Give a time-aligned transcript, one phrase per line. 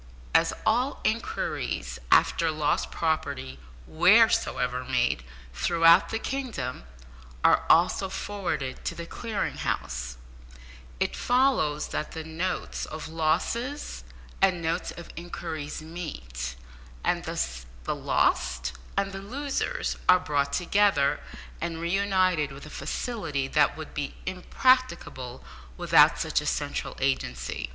[0.33, 6.85] As all inquiries after lost property, wheresoever made throughout the kingdom,
[7.43, 10.17] are also forwarded to the Clearing House,
[10.99, 14.03] it follows that the notes of losses
[14.41, 16.55] and notes of inquiries meet,
[17.03, 21.19] and thus the lost and the losers are brought together
[21.61, 25.43] and re united with a facility that would be impracticable
[25.77, 27.69] without such a central agency.